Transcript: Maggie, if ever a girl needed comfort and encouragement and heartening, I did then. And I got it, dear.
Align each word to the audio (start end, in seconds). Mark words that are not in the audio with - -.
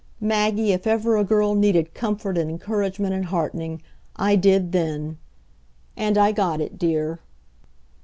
Maggie, 0.19 0.71
if 0.71 0.87
ever 0.87 1.15
a 1.15 1.23
girl 1.23 1.53
needed 1.53 1.93
comfort 1.93 2.35
and 2.35 2.49
encouragement 2.49 3.13
and 3.13 3.25
heartening, 3.25 3.83
I 4.15 4.35
did 4.35 4.71
then. 4.71 5.19
And 5.95 6.17
I 6.17 6.31
got 6.31 6.59
it, 6.59 6.79
dear. 6.79 7.19